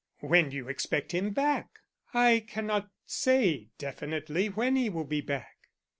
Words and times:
"When 0.21 0.49
do 0.49 0.55
you 0.57 0.67
expect 0.67 1.11
him 1.11 1.29
back?" 1.29 1.77
"I 2.11 2.43
cannot 2.47 2.89
say 3.05 3.67
definitely 3.77 4.47
when 4.49 4.75
he 4.75 4.89
will 4.89 5.05
be 5.05 5.21
back." 5.21 5.67